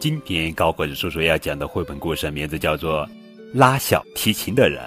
[0.00, 3.06] 今天高个子叔叔要讲的绘本故事名字叫做
[3.54, 4.82] 《拉小提琴的人》，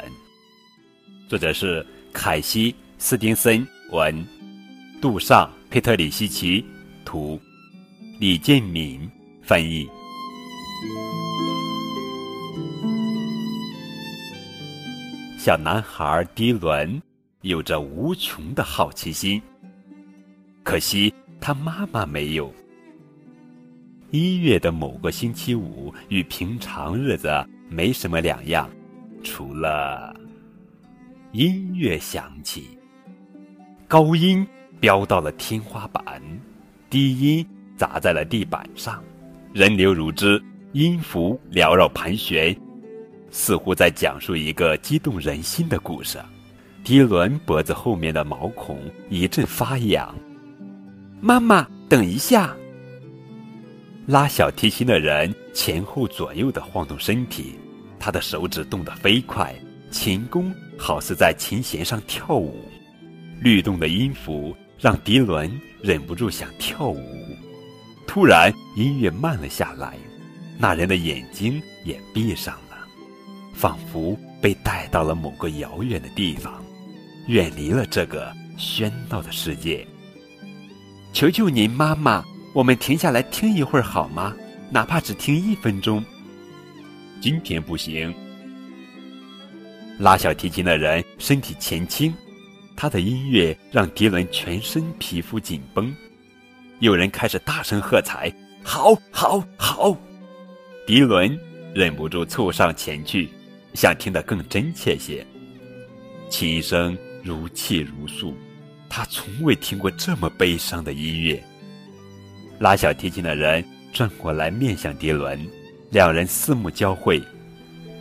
[1.30, 4.26] 作者是凯西·斯丁森文，
[5.02, 6.66] 杜尚·佩特里希奇
[7.06, 7.40] 图，
[8.20, 9.10] 李建敏
[9.42, 9.88] 翻译。
[15.40, 17.02] 小男孩迪伦
[17.42, 19.42] 有着无穷的好奇心，
[20.64, 22.52] 可惜他妈妈没有。
[24.12, 27.30] 一月的某个星期五与平常日子
[27.70, 28.70] 没什么两样，
[29.24, 30.16] 除了
[31.32, 32.78] 音乐响起，
[33.88, 34.46] 高音
[34.80, 36.22] 飙到了天花板，
[36.90, 37.46] 低音
[37.76, 39.04] 砸在了地板上，
[39.52, 40.42] 人流如织，
[40.74, 42.56] 音符缭绕盘旋，
[43.32, 46.20] 似乎在讲述一个激动人心的故事。
[46.84, 50.14] 迪伦脖子后面的毛孔一阵发痒，
[51.26, 52.54] 妈妈，等一下。
[54.06, 57.58] 拉小提琴的人前后左右的晃动身体，
[57.98, 59.56] 他的手指动得飞快，
[59.90, 62.70] 琴弓好似在琴弦上跳舞，
[63.40, 65.50] 律动的音符让迪伦
[65.82, 67.02] 忍不住想跳舞。
[68.06, 69.98] 突然，音乐慢了下来，
[70.60, 72.86] 那人的眼睛也闭上了，
[73.54, 76.62] 仿佛被带到了某个遥远的地方，
[77.28, 79.88] 远离了这个喧闹的世界。
[81.14, 82.26] 求求您，妈妈。
[82.54, 84.36] 我们停下来听一会儿好吗？
[84.72, 86.04] 哪怕只听一分钟。
[87.22, 88.14] 今天不行。
[90.00, 92.14] 拉小提琴的人身体前倾，
[92.76, 95.96] 他的音乐让迪伦全身皮肤紧绷。
[96.80, 98.32] 有人开始大声喝彩
[98.64, 99.96] ：“好，好，好！”
[100.86, 101.40] 迪伦
[101.76, 103.30] 忍不住凑上前去，
[103.76, 105.26] 想听得更真切些。
[106.30, 108.36] 琴声如泣如诉，
[108.96, 111.44] 他从未听过这么悲伤的音乐。
[112.60, 115.44] 拉小提琴的人转过来面向迪伦，
[115.90, 117.20] 两人四目交汇。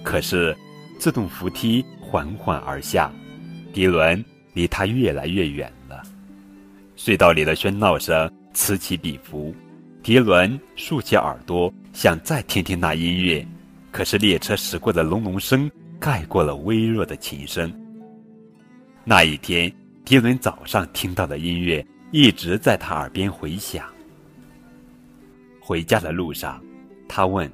[0.03, 0.55] 可是，
[0.99, 3.11] 自动扶梯缓缓而下，
[3.73, 4.23] 迪伦
[4.53, 6.03] 离他越来越远了。
[6.95, 9.55] 隧道里的喧闹声此起彼伏，
[10.03, 13.47] 迪伦竖起耳朵想再听听那音乐，
[13.91, 17.73] 可是列车驶过的隆隆声盖过了微弱的琴声。
[19.05, 19.73] 那一天，
[20.05, 23.89] 迪伦早上听到的音乐一直在他耳边回响。
[25.61, 26.63] 回家的路上，
[27.09, 27.51] 他问：“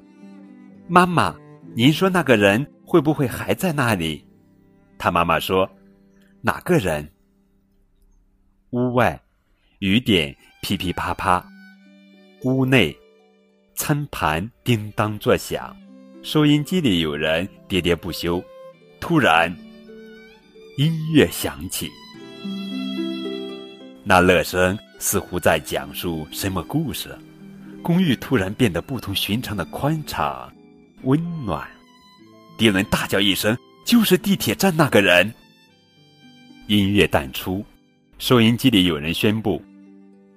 [0.88, 1.36] 妈妈，
[1.74, 4.24] 您说那个人会不会还在那里？”
[4.96, 5.70] 他妈妈说
[6.40, 7.06] ：“哪个人？”
[8.70, 9.20] 屋外，
[9.80, 11.44] 雨点噼噼啪啪；
[12.44, 12.96] 屋内，
[13.74, 15.76] 餐盘叮当作响；
[16.22, 18.42] 收音机里有人喋喋不休。
[19.00, 19.54] 突然，
[20.76, 21.88] 音乐响起，
[24.08, 27.14] 那乐声似乎在讲述什么故事。
[27.82, 30.50] 公寓突然变得不同寻常的宽敞、
[31.02, 31.68] 温暖。
[32.56, 33.54] 迪伦大叫一声
[33.84, 35.30] ：“就是地铁站那个人！”
[36.68, 37.62] 音乐淡出，
[38.18, 39.62] 收音机里有人宣布：“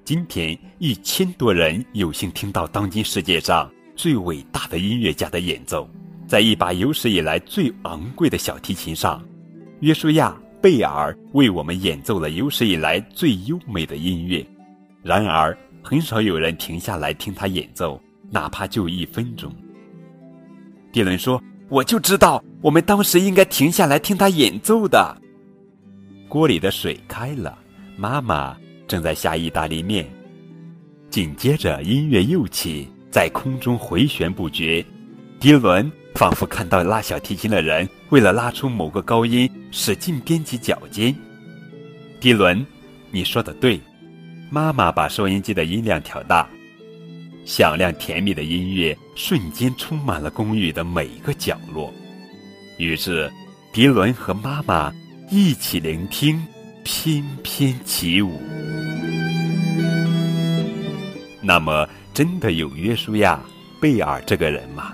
[0.03, 5.89] 今天一千多人有幸听到当今世界上最伟大的音乐家的演奏，
[6.27, 9.23] 在一把有史以来最昂贵的小提琴上，
[9.79, 14.45] 约书亚·贝尔为我们演奏了有史以来最优美的音乐。”
[15.03, 15.57] 然而。
[15.83, 17.99] 很少有人停下来听他演奏，
[18.29, 19.51] 哪怕就一分钟。
[20.93, 25.17] 迪伦说：“我就知道，我们当时应该停下来听他演奏的。”
[26.29, 27.57] 锅里的水开了，
[27.97, 28.55] 妈妈
[28.87, 30.07] 正在下意大利面。
[31.09, 34.85] 紧接着，音乐又起，在空中回旋不绝。
[35.39, 41.15] 迪伦仿佛看到拉小提琴的人为了拉出某个高音，使劲踮起脚尖。
[42.19, 42.63] 迪伦，
[43.09, 43.79] 你说的对。
[44.53, 46.45] 妈妈把收音机的音量调大，
[47.45, 51.93] 响亮甜蜜的音乐瞬间充满了公寓的每个角落。
[52.77, 53.31] 于是，
[53.71, 54.91] 迪伦和妈妈
[55.29, 56.45] 一起聆听，
[56.83, 58.41] 翩翩起舞。
[61.41, 63.41] 那么，真的有约书亚·
[63.81, 64.91] 贝尔这个人吗？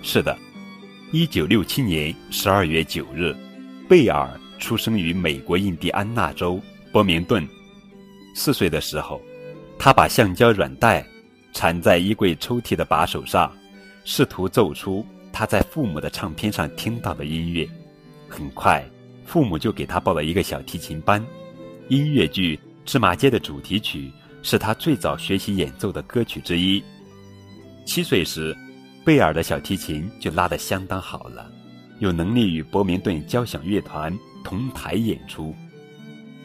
[0.00, 0.34] 是的，
[1.12, 3.36] 一九六七年十二月九日，
[3.86, 6.60] 贝尔出生于美国印第安纳州
[6.90, 7.46] 波明顿。
[8.34, 9.20] 四岁的时候，
[9.78, 11.06] 他把橡胶软带
[11.52, 13.54] 缠在衣柜抽屉的把手上，
[14.04, 17.68] 试图奏出他在父母的唱片上听到的音乐。
[18.26, 18.82] 很快，
[19.26, 21.24] 父母就给他报了一个小提琴班。
[21.88, 24.10] 音乐剧《芝麻街》的主题曲
[24.42, 26.82] 是他最早学习演奏的歌曲之一。
[27.84, 28.56] 七岁时，
[29.04, 31.52] 贝尔的小提琴就拉得相当好了，
[31.98, 35.54] 有能力与伯明顿交响乐团同台演出。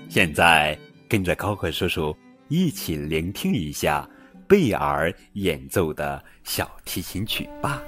[0.10, 0.78] 现在。
[1.10, 2.16] 跟着高克叔叔
[2.50, 4.08] 一起聆听一下
[4.48, 7.82] 贝尔演奏的小提琴曲吧。